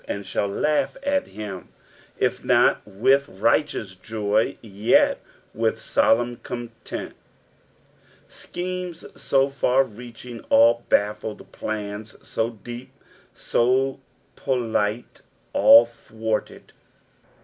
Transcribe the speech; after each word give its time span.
"And 0.07 0.23
ghalllaiighat 0.23 1.27
Aim." 1.37 1.69
If 2.17 2.43
not 2.43 2.81
with 2.87 3.29
righteous 3.39 3.93
joy, 3.93 4.57
yet 4.59 5.21
with 5.53 5.79
solemn 5.79 6.37
contempt. 6.37 7.15
Schemes 8.27 9.05
so 9.15 9.49
far 9.49 9.83
reaching 9.83 10.39
all 10.49 10.83
baffled, 10.89 11.51
plans 11.51 12.17
SO 12.27 12.49
deep, 12.49 12.91
so 13.35 13.99
politic, 14.35 15.21
all 15.53 15.85
thwarted. 15.85 16.73